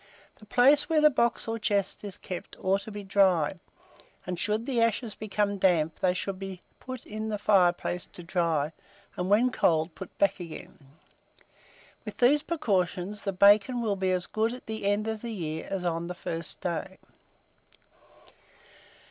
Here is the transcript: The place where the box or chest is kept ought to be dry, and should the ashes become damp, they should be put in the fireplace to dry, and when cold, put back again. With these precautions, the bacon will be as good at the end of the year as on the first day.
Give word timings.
The 0.37 0.47
place 0.47 0.89
where 0.89 0.99
the 0.99 1.11
box 1.11 1.47
or 1.47 1.59
chest 1.59 2.03
is 2.03 2.17
kept 2.17 2.57
ought 2.59 2.81
to 2.81 2.91
be 2.91 3.03
dry, 3.03 3.59
and 4.25 4.39
should 4.39 4.65
the 4.65 4.81
ashes 4.81 5.13
become 5.13 5.59
damp, 5.59 5.99
they 5.99 6.15
should 6.15 6.39
be 6.39 6.59
put 6.79 7.05
in 7.05 7.29
the 7.29 7.37
fireplace 7.37 8.07
to 8.13 8.23
dry, 8.23 8.71
and 9.15 9.29
when 9.29 9.51
cold, 9.51 9.93
put 9.93 10.17
back 10.17 10.39
again. 10.39 10.79
With 12.03 12.17
these 12.17 12.41
precautions, 12.41 13.21
the 13.21 13.31
bacon 13.31 13.79
will 13.79 13.95
be 13.95 14.09
as 14.11 14.25
good 14.25 14.55
at 14.55 14.65
the 14.65 14.85
end 14.85 15.07
of 15.07 15.21
the 15.21 15.31
year 15.33 15.67
as 15.69 15.85
on 15.85 16.07
the 16.07 16.15
first 16.15 16.61
day. 16.61 16.97